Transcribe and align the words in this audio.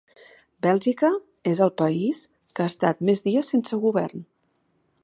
Bèlgica 0.65 1.11
és 1.51 1.61
el 1.67 1.73
país 1.83 2.23
que 2.55 2.65
ha 2.67 2.73
estat 2.75 3.05
més 3.11 3.23
dies 3.29 3.55
sense 3.55 3.81
govern 3.87 4.27